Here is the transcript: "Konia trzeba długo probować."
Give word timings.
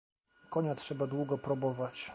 "Konia 0.49 0.75
trzeba 0.75 1.07
długo 1.07 1.37
probować." 1.37 2.09